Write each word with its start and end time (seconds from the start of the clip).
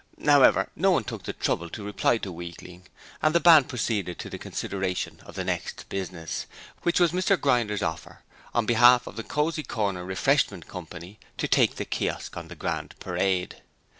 However, 0.25 0.69
no 0.75 0.89
one 0.89 1.03
took 1.03 1.21
the 1.25 1.33
trouble 1.33 1.69
to 1.69 1.83
reply 1.83 2.17
to 2.17 2.31
Weakling, 2.31 2.87
and 3.21 3.35
the 3.35 3.39
Band 3.39 3.69
proceeded 3.69 4.17
to 4.17 4.31
the 4.31 4.39
consideration 4.39 5.19
of 5.27 5.35
the 5.35 5.43
next 5.43 5.87
business, 5.89 6.47
which 6.81 6.99
was 6.99 7.11
Mr 7.11 7.39
Grinder's 7.39 7.83
offer 7.83 8.23
on 8.51 8.65
behalf 8.65 9.05
of 9.05 9.15
the 9.15 9.21
'Cosy 9.21 9.61
Corner 9.61 10.03
Refreshment 10.03 10.67
Company' 10.67 11.19
to 11.37 11.47
take 11.47 11.75
the 11.75 11.85
Kiosk 11.85 12.35
on 12.35 12.47
the 12.47 12.55
Grand 12.55 12.95
Parade. 12.99 13.61